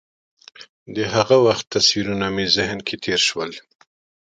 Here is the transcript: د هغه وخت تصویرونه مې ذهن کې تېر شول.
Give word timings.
د 0.95 0.97
هغه 1.13 1.35
وخت 1.45 1.65
تصویرونه 1.75 2.27
مې 2.35 2.45
ذهن 2.57 2.79
کې 2.87 2.95
تېر 3.05 3.19
شول. 3.27 3.51